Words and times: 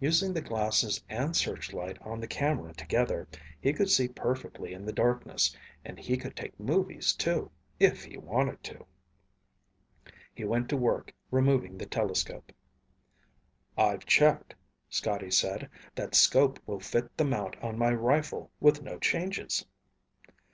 Using 0.00 0.32
the 0.32 0.40
glasses 0.40 1.04
and 1.06 1.36
searchlight 1.36 1.98
on 2.00 2.18
the 2.18 2.26
camera 2.26 2.72
together, 2.72 3.28
he 3.60 3.74
could 3.74 3.90
see 3.90 4.08
perfectly 4.08 4.72
in 4.72 4.86
the 4.86 4.92
darkness, 4.94 5.54
and 5.84 5.98
he 5.98 6.16
could 6.16 6.34
take 6.34 6.58
movies, 6.58 7.12
too, 7.12 7.50
if 7.78 8.02
he 8.02 8.16
wanted 8.16 8.64
to. 8.64 8.86
He 10.34 10.46
went 10.46 10.70
to 10.70 10.78
work 10.78 11.12
removing 11.30 11.76
the 11.76 11.84
telescope. 11.84 12.52
"I've 13.76 14.06
checked," 14.06 14.54
Scotty 14.88 15.30
said. 15.30 15.68
"That 15.94 16.14
'scope 16.14 16.58
will 16.66 16.80
fit 16.80 17.14
the 17.18 17.26
mount 17.26 17.58
on 17.62 17.76
my 17.76 17.90
rifle 17.90 18.50
with 18.58 18.82
no 18.82 18.98
changes." 18.98 19.66